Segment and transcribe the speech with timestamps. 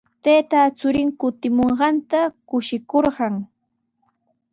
[0.27, 2.21] Taytan churin kutimunqanta
[2.53, 3.33] kushikurqan.